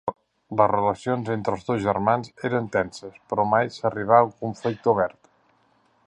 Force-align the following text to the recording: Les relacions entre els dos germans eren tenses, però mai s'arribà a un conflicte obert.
Les 0.59 0.69
relacions 0.69 1.29
entre 1.33 1.53
els 1.57 1.67
dos 1.67 1.83
germans 1.83 2.31
eren 2.49 2.69
tenses, 2.77 3.19
però 3.33 3.45
mai 3.51 3.69
s'arribà 3.75 4.17
a 4.21 4.25
un 4.31 4.35
conflicte 4.39 4.93
obert. 4.95 5.33